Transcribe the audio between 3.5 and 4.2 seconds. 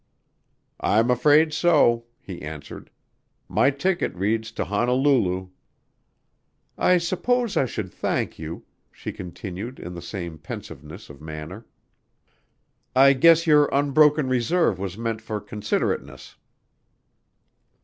ticket